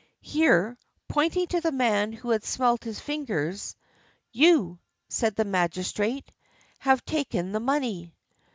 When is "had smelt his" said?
2.31-2.99